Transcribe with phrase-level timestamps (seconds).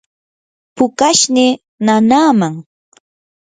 [0.75, 2.53] pukashnii nanaaman.